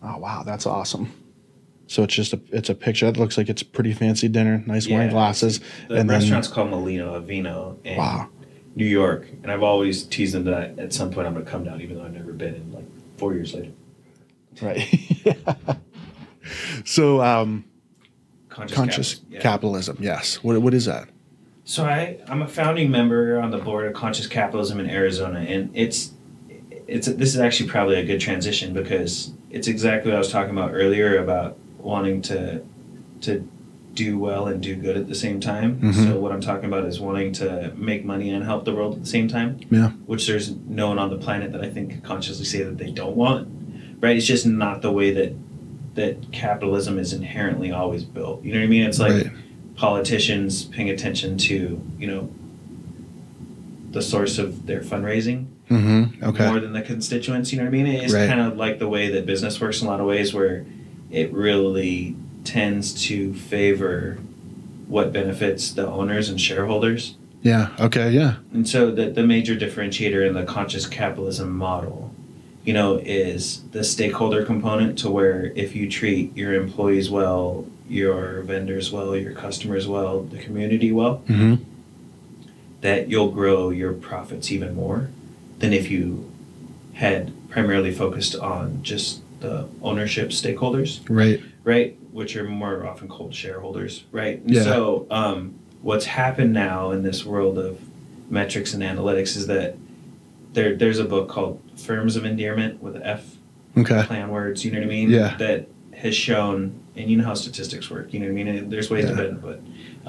[0.02, 1.12] Oh wow, that's awesome.
[1.88, 3.06] So it's just a it's a picture.
[3.06, 4.98] It looks like it's a pretty fancy dinner, nice Yeah.
[4.98, 8.28] wine glasses, The and restaurant's called Mulino a Vino in Wow.
[8.74, 11.64] New York, and I've always teased them that at some point I'm going to come
[11.64, 12.54] down, even though I've never been.
[12.54, 12.84] In like
[13.16, 13.70] four years later.
[14.62, 14.86] Right.
[16.84, 17.64] So, um,
[18.48, 19.40] Conscious, conscious Capital, yeah.
[19.40, 19.96] capitalism.
[20.00, 20.36] Yes.
[20.42, 21.08] What, what is that?
[21.64, 25.70] So I, I'm a founding member on the board of Conscious Capitalism in Arizona, and
[25.74, 26.12] it's
[26.86, 30.52] it's this is actually probably a good transition because it's exactly what I was talking
[30.56, 32.62] about earlier about wanting to
[33.22, 33.46] to
[33.94, 35.80] do well and do good at the same time.
[35.80, 35.92] Mhm.
[36.06, 39.00] So what I'm talking about is wanting to make money and help the world at
[39.00, 39.58] the same time.
[39.70, 39.88] Yeah.
[40.06, 42.92] Which there's no one on the planet that I think could consciously say that they
[42.92, 43.48] don't want.
[44.00, 44.16] Right?
[44.16, 45.32] It's just not the way that
[45.94, 48.42] that capitalism is inherently always built.
[48.44, 48.84] You know what I mean?
[48.84, 49.32] It's like right.
[49.76, 52.28] politicians paying attention to you know
[53.90, 56.22] the source of their fundraising Mm-hmm.
[56.22, 56.46] Okay.
[56.46, 58.28] more than the constituents you know what i mean it's Right.
[58.28, 60.64] kind of like the way that business works in a lot of ways where
[61.10, 64.18] it really tends to favor
[64.86, 67.70] what benefits the owners and shareholders Yeah.
[67.80, 68.10] Okay.
[68.10, 68.36] Yeah.
[68.52, 72.05] and so the, the major differentiator in the conscious capitalism model
[72.66, 78.40] you know is the stakeholder component to where if you treat your employees well your
[78.42, 81.62] vendors well your customers well the community well Mm-hmm.
[82.82, 85.08] that you'll grow your profits even more
[85.60, 86.30] than if you
[86.94, 91.40] had primarily focused on just the ownership stakeholders, Right.
[91.62, 91.96] right?
[92.12, 94.40] Which are more often called shareholders, right?
[94.42, 94.62] And Yeah.
[94.62, 97.78] So, um, what's happened now in this world of
[98.30, 99.76] metrics and analytics is that
[100.56, 103.36] there, there's a book called Firms of Endearment with F
[103.76, 104.02] Okay.
[104.04, 105.10] plan words, you know what I mean?
[105.10, 105.36] Yeah.
[105.36, 108.48] That has shown, and you know how statistics work, you know what I mean?
[108.48, 109.16] And There's ways to Yeah.
[109.18, 109.60] bend it, but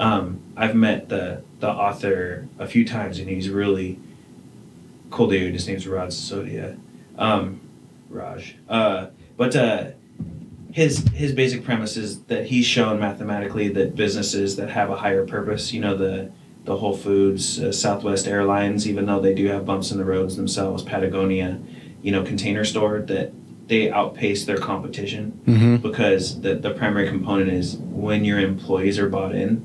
[0.02, 3.98] um, I've met the the author a few times, and he's really
[5.10, 5.52] cool dude.
[5.52, 6.78] His name's Raj Sisodia,
[7.18, 7.60] um,
[8.08, 8.56] Raj.
[8.68, 9.88] Uh, but uh,
[10.72, 15.26] his his basic premise is that he's shown mathematically that businesses that have a higher
[15.26, 16.30] purpose, you know the
[16.68, 20.36] the Whole Foods, uh, Southwest Airlines, even though they do have bumps in the roads
[20.36, 21.58] themselves, Patagonia,
[22.02, 23.32] you know, Container Store, that
[23.68, 25.76] they outpace their competition Mm-hmm.
[25.76, 29.62] because the, the primary component is when your employees are bought in,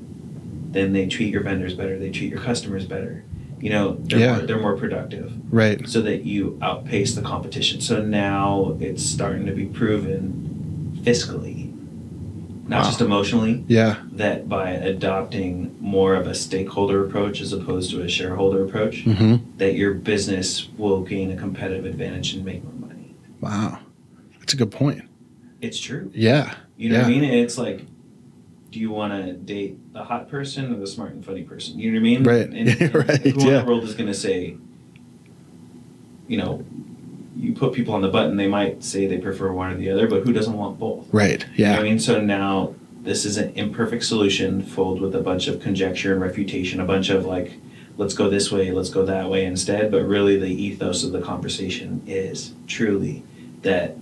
[0.72, 3.22] then they treat your vendors better, they treat your customers better.
[3.60, 4.36] You know, they're, Yeah.
[4.38, 5.86] more, they're more productive Right.
[5.86, 7.80] so that you outpace the competition.
[7.82, 11.63] So now it's starting to be proven fiscally,
[12.66, 12.84] not Wow.
[12.84, 13.96] just emotionally, Yeah.
[14.12, 19.58] that by adopting more of a stakeholder approach as opposed to a shareholder approach, Mm-hmm.
[19.58, 23.14] that your business will gain a competitive advantage and make more money.
[23.40, 23.78] Wow.
[24.40, 25.02] That's a good point.
[25.60, 26.10] It's true.
[26.14, 26.54] Yeah.
[26.76, 27.02] You know yeah.
[27.02, 27.24] what I mean?
[27.24, 27.84] It's like,
[28.70, 31.78] do you want to date the hot person or the smart and funny person?
[31.78, 32.24] You know what I mean?
[32.24, 32.48] Right.
[32.48, 34.56] And, and Right, Who in the world is going to say,
[36.28, 36.64] you know,
[37.36, 40.06] you put people on the button, they might say they prefer one or the other,
[40.06, 41.06] but who doesn't want both?
[41.12, 41.44] Right.
[41.56, 41.78] You know Yeah.
[41.78, 41.98] I mean?
[41.98, 46.80] So now this is an imperfect solution filled with a bunch of conjecture and refutation,
[46.80, 47.54] a bunch of like,
[47.96, 49.90] let's go this way, let's go that way instead.
[49.90, 53.22] But really, the ethos of the conversation is truly
[53.62, 53.96] that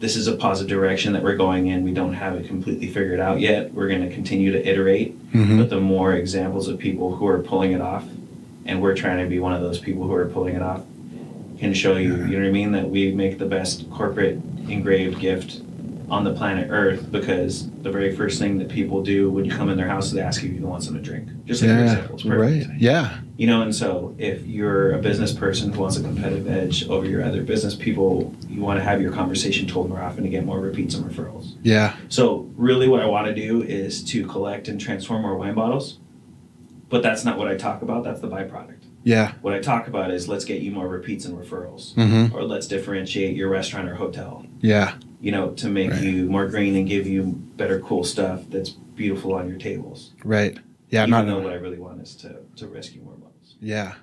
[0.00, 1.84] this is a positive direction that we're going in.
[1.84, 3.74] We don't have it completely figured out yet.
[3.74, 5.16] We're going to continue to iterate.
[5.32, 5.58] Mm-hmm.
[5.58, 8.06] But the more examples of people who are pulling it off,
[8.64, 10.82] and we're trying to be one of those people who are pulling it off,
[11.60, 15.20] can show you, you know what I mean, that we make the best corporate engraved
[15.20, 15.60] gift
[16.08, 19.68] on the planet Earth because the very first thing that people do when you come
[19.68, 21.28] in their house is they ask you if you want something to drink.
[21.44, 21.82] Just like Yeah.
[21.84, 22.14] example.
[22.16, 22.66] It's perfect.
[22.68, 22.80] Right.
[22.80, 23.18] Yeah.
[23.36, 27.06] You know, and so if you're a business person who wants a competitive edge over
[27.06, 30.44] your other business people, you want to have your conversation told more often to get
[30.44, 31.54] more repeats and referrals.
[31.62, 31.94] Yeah.
[32.08, 35.98] So really what I want to do is to collect and transform more wine bottles.
[36.88, 38.79] But that's not what I talk about, that's the byproduct.
[39.02, 39.32] Yeah.
[39.40, 41.94] What I talk about is let's get you more repeats and referrals.
[41.94, 42.36] Mm-hmm.
[42.36, 44.94] Or let's differentiate your restaurant or hotel, Yeah.
[45.20, 46.02] you know, to make Right.
[46.02, 47.22] you more green and give you
[47.56, 50.12] better cool stuff that's beautiful on your tables.
[50.24, 50.58] Right.
[50.90, 51.02] Yeah.
[51.02, 51.26] Even Not.
[51.26, 53.56] though what I really want is to, to rescue more bottles.
[53.60, 53.94] Yeah,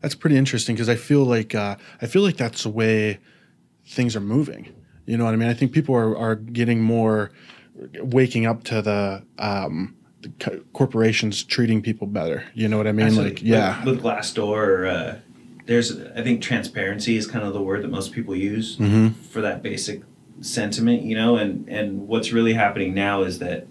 [0.00, 3.18] that's pretty interesting because I feel like uh, I feel like that's the way
[3.86, 4.72] things are moving.
[5.06, 5.48] You know what I mean?
[5.48, 7.30] I think people are, are getting more
[8.00, 9.95] waking up to the, um, the
[10.38, 12.44] co- corporations treating people better.
[12.54, 13.06] You know what I mean?
[13.06, 13.34] Absolutely.
[13.34, 15.18] Like, yeah, With, with Glassdoor, uh,
[15.66, 18.76] there's, I think transparency is kind of the word that most people use.
[18.76, 20.02] hmm for that basic
[20.40, 23.66] sentiment, you know, and and what's really happening now is that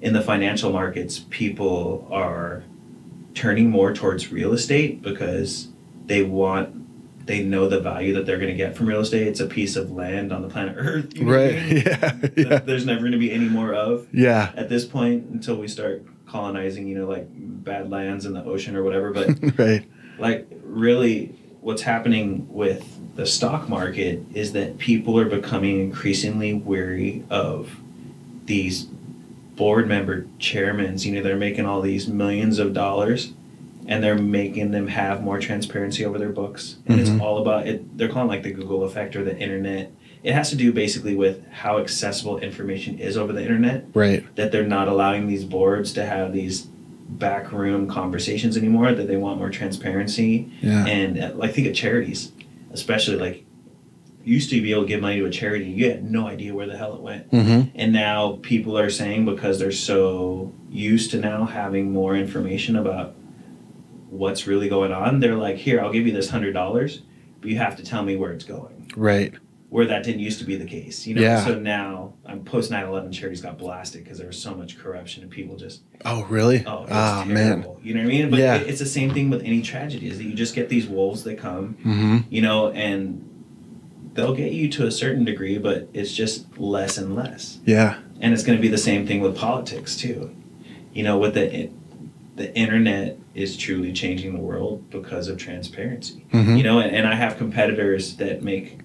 [0.00, 2.64] in the financial markets, people are
[3.34, 5.68] turning more towards real estate because
[6.06, 6.79] they want
[7.26, 9.26] they know the value that they're going to get from real estate.
[9.26, 11.54] It's a piece of land on the planet Earth, you know what I right?
[11.54, 11.82] mean?
[11.86, 15.56] Yeah, yeah, There's never going to be any more of yeah, at this point until
[15.56, 19.12] we start colonizing, you know, like bad lands in the ocean or whatever.
[19.12, 19.84] But right.
[20.18, 27.24] like really what's happening with the stock market is that people are becoming increasingly wary
[27.28, 27.76] of
[28.46, 28.84] these
[29.56, 33.34] board member chairmen you know they're making all these millions of dollars
[33.90, 37.00] and they're making them have more transparency over their books and Mhm.
[37.02, 39.90] it's all about it they're calling it like the google effect or the internet
[40.22, 44.24] it has to do basically with how accessible information is over the internet Right.
[44.36, 46.68] that they're not allowing these boards to have these
[47.08, 50.86] backroom conversations anymore that they want more transparency Yeah.
[50.86, 52.30] and uh, i think of charities
[52.72, 53.44] especially like
[54.24, 56.66] used to be able to give money to a charity you had no idea where
[56.66, 57.68] the hell it went Mm-hmm.
[57.74, 63.14] and now people are saying because they're so used to now having more information about
[64.10, 67.02] what's really going on they're like here i'll give you this hundred dollars
[67.40, 69.32] but you have to tell me where it's going Right.
[69.68, 71.44] where that didn't used to be the case you know Yeah.
[71.44, 75.30] so now I'm post 9-11 charities got blasted because there was so much corruption and
[75.30, 76.64] people just Oh, really?
[76.66, 77.64] oh Ah, man.
[77.82, 78.56] you know what i mean but Yeah.
[78.56, 81.22] it, it's the same thing with any tragedy is that you just get these wolves
[81.24, 82.18] that come Mm-hmm.
[82.30, 83.24] you know and
[84.14, 87.98] they'll get you to a certain degree but it's just less and less Yeah.
[88.20, 90.34] and it's going to be the same thing with politics too
[90.92, 91.70] you know with the
[92.40, 96.56] the internet is truly changing the world because of transparency Mm-hmm.
[96.56, 98.78] you know and, and i have competitors that make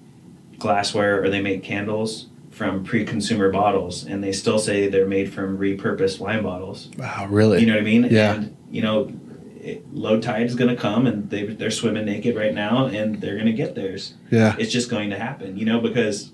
[0.58, 5.56] glassware or they make candles from pre-consumer bottles and they still say they're made from
[5.58, 7.26] repurposed wine bottles Wow.
[7.30, 7.60] Really?
[7.60, 8.34] you know what i mean Yeah.
[8.34, 9.12] and you know
[9.60, 13.20] it, low tide is going to come and they, they're swimming naked right now and
[13.20, 14.54] they're going to get theirs yeah.
[14.58, 16.32] it's just going to happen, you know, because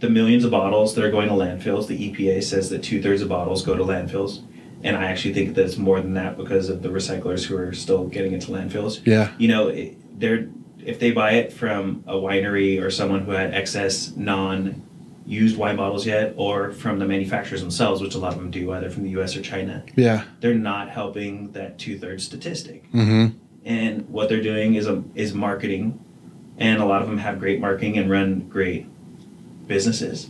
[0.00, 3.22] the millions of bottles that are going to landfills, the EPA says that two thirds
[3.22, 4.42] of bottles go to landfills.
[4.84, 7.72] And I actually think that it's more than that because of the recyclers who are
[7.72, 9.00] still getting it to landfills.
[9.06, 9.32] Yeah.
[9.38, 10.48] You know, it, they're
[10.84, 14.82] if they buy it from a winery or someone who had excess non
[15.24, 18.72] used wine bottles yet, or from the manufacturers themselves, which a lot of them do,
[18.72, 20.24] either from the US or China, Yeah.
[20.40, 23.36] they're not helping that two thirds statistic Mm-hmm.
[23.64, 26.00] and what they're doing is a, is marketing
[26.58, 28.86] and a lot of them have great marketing and run great
[29.68, 30.28] businesses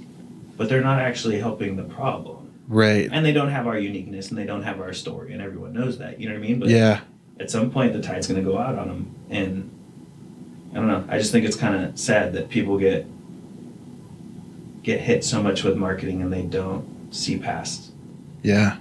[0.58, 2.41] but they're not actually helping the problem
[2.72, 3.08] Right.
[3.12, 5.98] and they don't have our uniqueness and they don't have our story and everyone knows
[5.98, 7.00] that you know what i mean but Yeah.
[7.38, 9.70] at some point the tide's going to go out on them and
[10.72, 13.06] i don't know i just think it's kind of sad that people get
[14.82, 17.92] get hit so much with marketing and they don't see past
[18.42, 18.78] Yeah.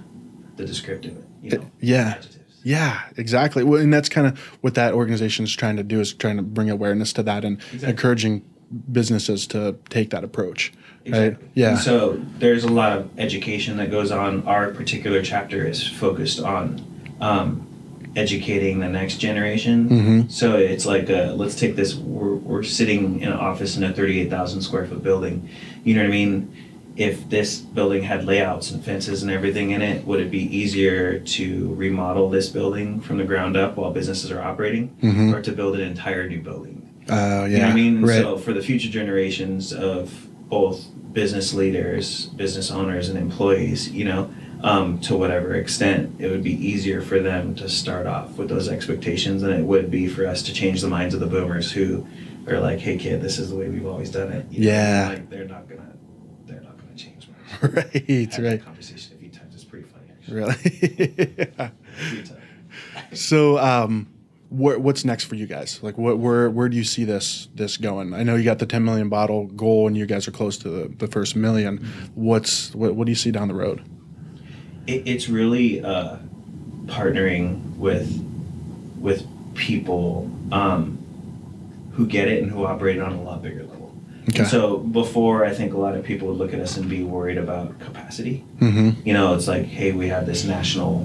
[0.56, 2.14] the descriptive you know Yeah.
[2.16, 3.64] adjectives Yeah, exactly.
[3.64, 6.44] Well, and that's kind of what that organization is trying to do is trying to
[6.44, 7.88] bring awareness to that and Exactly.
[7.90, 8.42] encouraging
[8.92, 10.72] businesses to take that approach.
[11.08, 11.36] Right?
[11.54, 11.76] Yeah.
[11.76, 14.46] So there's a lot of education that goes on.
[14.46, 16.80] Our particular chapter is focused on
[17.20, 17.66] um,
[18.16, 19.88] educating the next generation.
[19.88, 20.30] Mhm.
[20.30, 21.94] So it's like, uh, let's take this.
[21.94, 25.48] We're, we're sitting in an office in a 38,000 square foot building.
[25.84, 26.52] You know what I mean?
[26.94, 31.18] If this building had layouts and fences and everything in it, would it be easier
[31.20, 35.32] to remodel this building from the ground up while businesses are operating, Mhm.
[35.32, 36.82] or to build an entire new building?
[37.08, 37.46] Oh, yeah.
[37.46, 38.02] You know what I mean?
[38.02, 38.20] Right.
[38.20, 40.12] So for the future generations of
[40.50, 44.30] both business leaders, business owners, and employees, you know,
[44.62, 48.68] um, to whatever extent, it would be easier for them to start off with those
[48.68, 52.06] expectations than it would be for us to change the minds of the boomers who
[52.46, 55.08] are like, "Hey, kid, this is the way we've always done it." You know, Yeah.
[55.10, 55.92] like they're not gonna,
[56.46, 57.28] they're not gonna change.
[57.62, 58.38] right.
[58.38, 58.64] Right.
[58.64, 59.54] conversation a few times.
[59.54, 61.14] It's pretty funny, actually.
[61.16, 61.46] Really.
[62.24, 63.20] Times.
[63.20, 64.08] so, um,
[64.52, 65.80] wh- what's next for you guys?
[65.82, 68.14] Like, what, where, where do you see this, this going?
[68.14, 70.68] I know you got the 10 million bottle goal, and you guys are close to
[70.68, 72.06] the, the first 1000000 Mm-hmm.
[72.14, 73.82] What's, what, what do you see down the road?
[74.86, 76.16] it, it's really uh,
[76.86, 78.20] partnering with
[78.98, 80.98] with people um,
[81.92, 83.94] who get it and who operate on a lot bigger level.
[84.28, 84.44] Okay.
[84.44, 87.38] So before, I think a lot of people would look at us and be worried
[87.38, 88.44] about capacity.
[88.60, 89.06] Mm-hmm.
[89.06, 91.00] You know, it's like, hey, we have this national,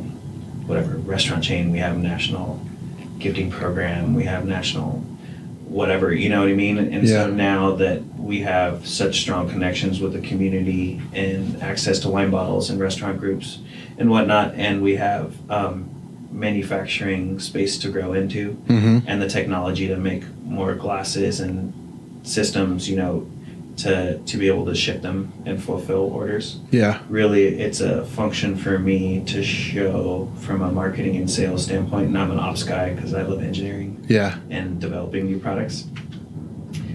[0.68, 2.64] whatever restaurant chain, we have a national
[3.20, 5.04] gifting program, we have national,
[5.68, 6.14] whatever.
[6.14, 6.78] You know what I mean?
[6.78, 7.26] And Yeah.
[7.26, 12.30] so now that we have such strong connections with the community and access to wine
[12.30, 13.60] bottles and restaurant groups
[13.98, 15.90] and whatnot, and we have um,
[16.32, 19.00] manufacturing space to grow into Mm-hmm.
[19.08, 21.74] and the technology to make more glasses and
[22.24, 23.28] systems, you know,
[23.78, 26.60] to to be able to ship them and fulfill orders.
[26.72, 27.02] Yeah.
[27.10, 32.08] Really, it's a function for me to show from a marketing and sales standpoint.
[32.08, 34.38] And I'm an ops guy because I love engineering Yeah.
[34.50, 35.86] and developing new products.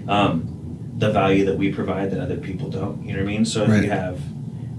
[0.08, 0.48] Um,
[0.98, 3.02] the value that we provide that other people don't.
[3.04, 3.44] You know what I mean?
[3.44, 3.84] So if Right.
[3.84, 4.20] you have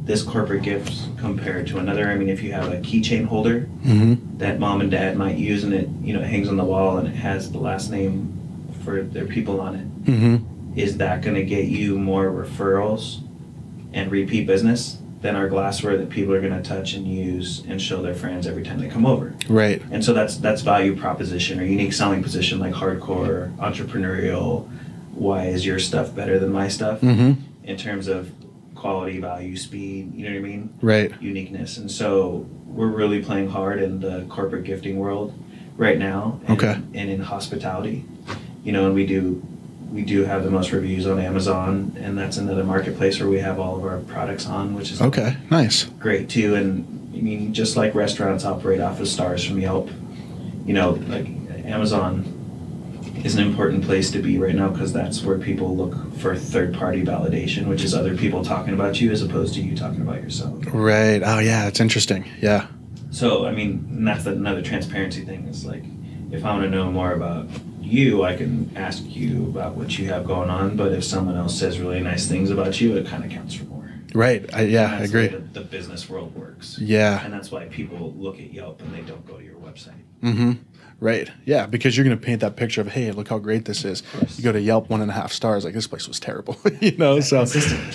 [0.05, 4.37] this corporate gift compared to another, I mean, if you have a keychain holder Mm-hmm.
[4.39, 6.97] that mom and dad might use and it you know it hangs on the wall
[6.97, 8.33] and it has the last name
[8.83, 10.35] for their people on it Mm-hmm.
[10.75, 13.19] Is that going to get you more referrals
[13.93, 17.81] and repeat business than our glassware that people are going to touch and use and
[17.81, 19.81] show their friends every time they come over Right.
[19.91, 24.67] and so that's that's value proposition or unique selling position like hardcore entrepreneurial
[25.13, 27.41] why is your stuff better than my stuff Mm-hmm.
[27.63, 28.31] in terms of
[28.75, 31.21] quality value speed you know what i mean Right.
[31.21, 31.77] uniqueness.
[31.77, 35.33] And so we're really playing hard in the corporate gifting world
[35.77, 36.39] right now.
[36.47, 36.73] And, Okay.
[36.93, 38.03] And in hospitality,
[38.63, 39.41] you know, and we do
[39.93, 43.59] we do have the most reviews on Amazon, and that's another marketplace where we have
[43.59, 45.83] all of our products on, which is Okay, nice.
[45.99, 46.55] great too.
[46.55, 49.89] And I mean, just like restaurants operate off of stars from Yelp,
[50.65, 51.27] you know, like
[51.65, 52.25] Amazon
[53.23, 56.73] is an important place to be right now because that's where people look for third
[56.73, 60.21] party validation, which is other people talking about you as opposed to you talking about
[60.21, 60.55] yourself.
[60.73, 61.21] Right.
[61.23, 62.25] Oh, yeah, it's interesting.
[62.41, 62.67] Yeah.
[63.11, 65.45] So, I mean, that's another transparency thing.
[65.47, 65.83] Is like,
[66.31, 67.47] if I want to know more about
[67.83, 70.75] you, I can ask you about what you have going on.
[70.75, 73.65] But if someone else says really nice things about you, it kind of counts for
[73.65, 73.91] more.
[74.13, 74.47] Right.
[74.53, 75.39] I, yeah, I that's the way agree.
[75.39, 76.77] The, the business world works.
[76.79, 77.23] Yeah.
[77.23, 80.01] And that's why people look at Yelp and they don't go to your website.
[80.21, 80.53] Mm-hmm.
[80.99, 81.29] Right.
[81.43, 84.03] Yeah, because you're going to paint that picture of, hey, look how great this is.
[84.37, 86.55] You go to Yelp, one and a half stars, like this place was terrible.
[86.79, 87.45] you know, so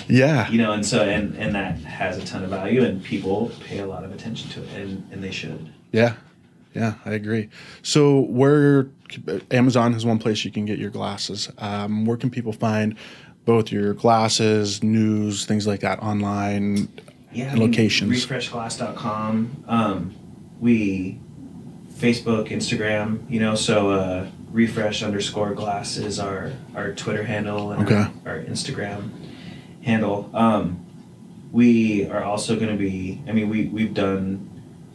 [0.07, 0.47] yeah.
[0.49, 3.79] You know, and so and and that has a ton of value, and people pay
[3.79, 5.73] a lot of attention to it, and and they should.
[5.91, 6.17] Yeah.
[6.75, 7.49] Yeah, I agree.
[7.81, 8.89] So, where
[9.51, 11.49] Amazon is one place you can get your glasses.
[11.57, 12.95] Um, where can people find
[13.45, 16.87] both your glasses, news, things like that online?
[17.31, 18.25] Yeah, Locations.
[18.25, 19.63] refreshglass.com.
[19.67, 20.15] Um,
[20.59, 21.19] we
[21.93, 23.29] Facebook, Instagram.
[23.29, 28.09] You know, so uh, refresh underscore glass is our our Twitter handle and Okay.
[28.25, 29.11] our, our Instagram
[29.83, 30.29] handle.
[30.33, 30.85] Um,
[31.51, 33.21] we are also going to be.
[33.27, 34.48] I mean, we we've done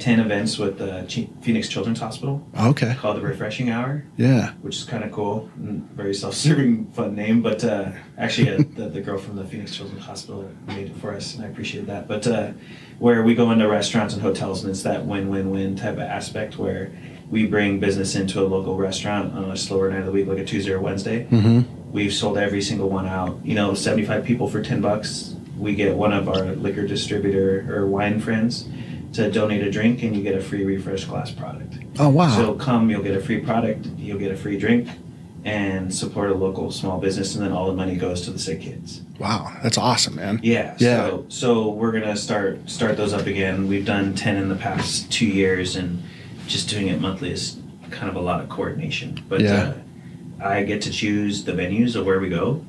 [0.04, 2.94] ten events with the Ch- Phoenix Children's Hospital Okay.
[3.00, 4.04] called the Refreshing Hour.
[4.18, 4.50] Yeah.
[4.60, 5.48] which is kind of cool.
[5.56, 7.40] Very self-serving, fun name.
[7.40, 11.14] But uh, actually, uh, the, the girl from the Phoenix Children's Hospital made it for
[11.14, 12.06] us, and I appreciate that.
[12.06, 12.50] But uh,
[12.98, 16.92] where we go into restaurants and hotels, and it's that win-win-win type of aspect where
[17.30, 20.36] we bring business into a local restaurant on a slower night of the week, like
[20.36, 21.24] a Tuesday or Wednesday.
[21.30, 21.92] Mm-hmm.
[21.92, 23.38] We've sold every single one out.
[23.42, 25.34] You know, 75 people for 10 bucks.
[25.56, 28.68] We get one of our liquor distributor or wine friends
[29.14, 31.78] to donate a drink, and you get a free refresh glass product.
[31.98, 32.34] Oh wow.
[32.36, 34.88] So come, you'll get a free product, you'll get a free drink,
[35.44, 38.60] and support a local small business, and then all the money goes to the sick
[38.60, 39.02] kids.
[39.18, 40.40] wow, that's awesome, man.
[40.42, 40.76] Yeah.
[40.78, 41.06] Yeah.
[41.08, 43.68] So so we're gonna start start those up again.
[43.68, 46.02] We've done ten in the past two years, and
[46.46, 47.58] just doing it monthly is
[47.90, 49.22] kind of a lot of coordination.
[49.28, 49.74] But Yeah.
[50.42, 52.64] uh, I get to choose the venues of where we go,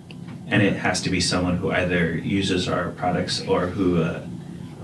[0.48, 4.22] and it has to be someone who either uses our products or who uh,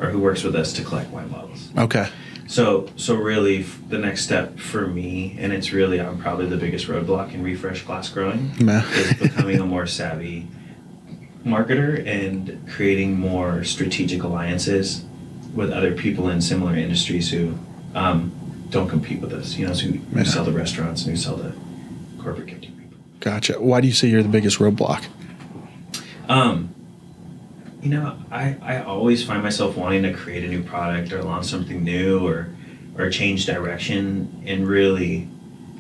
[0.02, 1.70] or who works with us to collect wine bottles.
[1.78, 2.10] Okay.
[2.48, 6.58] So, so really, f- the next step for me, and it's really, I'm probably the
[6.58, 10.48] biggest roadblock in refresh glass growing, is becoming a more savvy
[11.46, 15.06] marketer and creating more strategic alliances
[15.54, 17.58] with other people in similar industries who
[17.96, 18.32] um,
[18.70, 19.56] don't compete with us.
[19.56, 20.24] You know, who, who Yeah.
[20.24, 21.54] sell the restaurants and who sell the
[22.22, 22.98] corporate gifting people.
[23.22, 23.62] Gotcha.
[23.62, 25.06] Why do you say you're the biggest roadblock?
[26.28, 26.71] Um,
[27.82, 31.46] you know, I, I always find myself wanting to create a new product or launch
[31.48, 32.50] something new or
[32.98, 34.44] or change direction.
[34.46, 35.28] And really,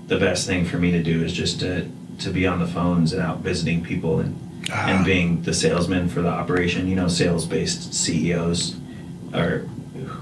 [0.07, 1.87] the best thing for me to do is just to
[2.19, 4.37] to be on the phones and out visiting people and
[4.71, 4.89] Ah.
[4.89, 6.87] and being the salesman for the operation.
[6.87, 8.75] You know, sales based CEOs
[9.33, 9.59] or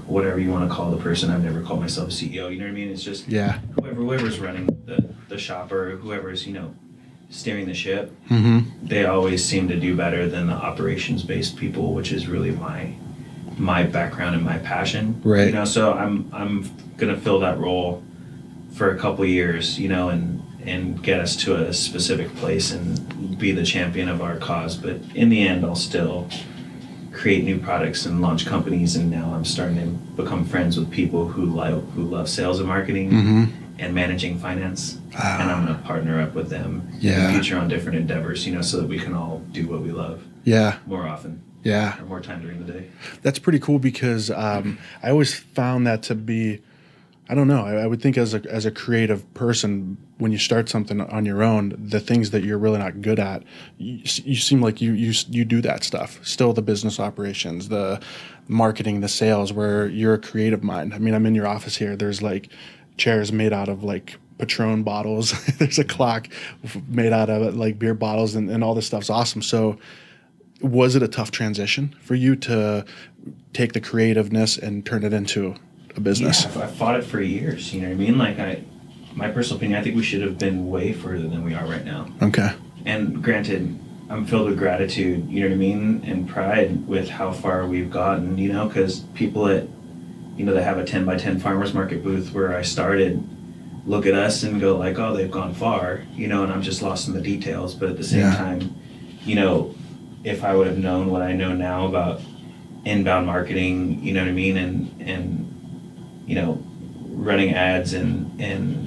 [0.06, 1.30] whatever you want to call the person.
[1.30, 2.48] I've never called myself a CEO.
[2.50, 2.88] You know what I mean?
[2.90, 3.58] It's just Yeah.
[3.78, 6.74] whoever whoever's running the the shop or whoever's you know
[7.30, 8.86] steering the ship Mm-hmm.
[8.86, 12.94] they always seem to do better than the operations based people, which is really my
[13.56, 15.20] my background and my passion.
[15.24, 15.46] Right.
[15.48, 18.02] You know, so I'm I'm gonna fill that role
[18.72, 23.38] for a couple years, you know, and and get us to a specific place and
[23.38, 24.76] be the champion of our cause.
[24.76, 26.28] But in the end, I'll still
[27.12, 28.94] create new products and launch companies.
[28.96, 32.68] And now I'm starting to become friends with people who like who love sales and
[32.68, 33.59] marketing Mm-hmm.
[33.80, 34.98] And managing finance.
[35.16, 35.40] Ah.
[35.40, 38.62] and I'm gonna partner up with them in the future on different endeavors, you know,
[38.62, 40.76] so that we can all do what we love Yeah.
[40.86, 41.98] more often Yeah.
[42.00, 42.84] or more time during the day.
[43.22, 46.60] That's pretty cool because um, I always found that to be,
[47.28, 47.64] I don't know.
[47.64, 51.24] I, I would think as a as a creative person, when you start something on
[51.24, 53.42] your own, the things that you're really not good at,
[53.78, 56.18] you, you seem like you you you do that stuff.
[56.24, 58.00] Still, the business operations, the
[58.48, 60.92] marketing, the sales, where you're a creative mind.
[60.92, 61.94] I mean, I'm in your office here.
[61.96, 62.48] There's like
[63.00, 65.32] chairs made out of like Patron bottles.
[65.58, 66.28] There's a clock
[66.86, 69.42] made out of like beer bottles, and, and all this stuff's awesome.
[69.42, 69.78] So
[70.60, 72.84] was it a tough transition for you to
[73.52, 75.56] take the creativeness and turn it into
[75.96, 76.44] a business?
[76.44, 77.74] Yeah, I fought it for years.
[77.74, 78.18] You know what I mean?
[78.18, 78.62] Like I,
[79.14, 81.84] my personal opinion, I think we should have been way further than we are right
[81.84, 82.08] now.
[82.22, 82.50] Okay.
[82.84, 83.78] And granted,
[84.08, 85.28] I'm filled with gratitude.
[85.28, 88.38] You know what I mean, and pride with how far we've gotten.
[88.38, 89.66] You know, because people at,
[90.36, 93.22] you know, they have a 10 by 10 farmers market booth where I started,
[93.86, 96.02] look at us and go like, oh, they've gone far.
[96.14, 97.74] You know, and I'm just lost in the details.
[97.74, 98.36] But at the same Yeah.
[98.36, 98.74] time,
[99.24, 99.74] you know,
[100.24, 102.20] if I would have known what I know now about
[102.84, 105.46] inbound marketing, you know what I mean, and and
[106.26, 106.62] you know,
[107.10, 108.86] running ads and and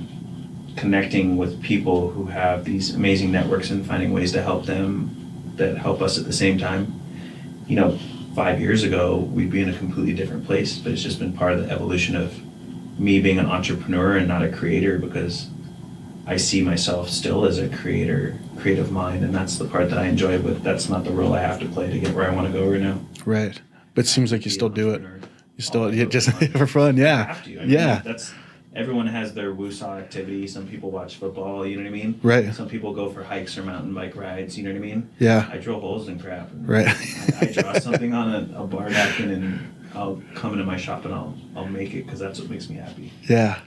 [0.75, 5.77] connecting with people who have these amazing networks and finding ways to help them that
[5.77, 6.99] help us at the same time.
[7.67, 7.99] You know,
[8.35, 11.53] five years ago, we'd be in a completely different place, but it's just been part
[11.53, 12.33] of the evolution of
[12.99, 15.47] me being an entrepreneur and not a creator because
[16.25, 20.05] I see myself still as a creator, creative mind, and that's the part that I
[20.07, 20.39] enjoy.
[20.41, 22.53] But that's not the role I have to play to get where I want to
[22.53, 22.99] go right now.
[23.25, 23.59] Right,
[23.93, 25.01] but it seems like you still do it.
[25.01, 26.51] You still Oh, I yeah, do it just for fun.
[26.51, 26.99] for fun.
[26.99, 27.37] I Yeah.
[27.45, 28.33] I mean, yeah, That's
[28.75, 30.47] everyone has their woosah activity.
[30.47, 31.65] Some people watch football.
[31.65, 32.19] You know what I mean?
[32.23, 32.53] Right.
[32.53, 34.57] Some people go for hikes or mountain bike rides.
[34.57, 35.09] You know what I mean?
[35.19, 35.49] yeah.
[35.51, 36.51] I drill holes in crap.
[36.51, 36.87] and Right.
[36.87, 41.05] I, I draw something on a, a bar napkin and I'll come into my shop
[41.05, 43.11] and I'll I'll make it because that's what makes me happy.
[43.29, 43.59] Yeah.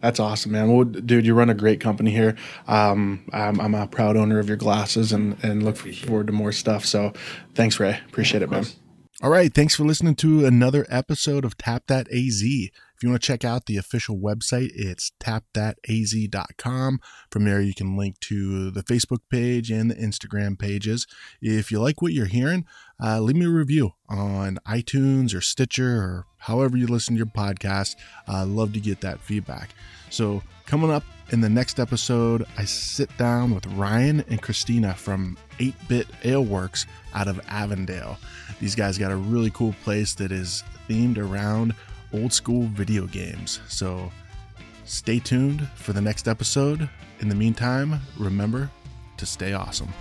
[0.00, 0.68] That's awesome, man.
[0.72, 2.34] Well, dude, you run a great company here.
[2.66, 6.50] Um, I'm, I'm a proud owner of your glasses and, and look forward to more
[6.50, 6.84] stuff.
[6.84, 7.12] So
[7.54, 8.00] thanks, Ray.
[8.08, 8.64] Appreciate Of it, man.
[9.22, 9.54] All right.
[9.54, 12.42] Thanks for listening to another episode of Tap That AZ.
[13.02, 17.00] If you want to check out the official website, it's tapthataz.com.
[17.32, 21.08] From there, you can link to the Facebook page and the Instagram pages.
[21.40, 22.64] If you like what you're hearing,
[23.02, 27.26] uh, leave me a review on iTunes or Stitcher or however you listen to your
[27.26, 27.96] podcast.
[28.28, 29.70] I love to get that feedback.
[30.08, 35.36] So, coming up in the next episode, I sit down with Ryan and Christina from
[35.58, 38.16] 8 Bit Ale Works out of Avondale.
[38.60, 41.74] These guys got a really cool place that is themed around
[42.12, 43.60] old school video games.
[43.68, 44.10] So,
[44.84, 46.88] stay tuned for the next episode.
[47.20, 48.70] In the meantime, remember
[49.16, 49.92] to stay awesome.